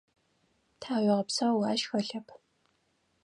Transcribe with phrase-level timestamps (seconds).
[0.79, 2.27] Тхьауегъэпсэу ащ хэлъэп.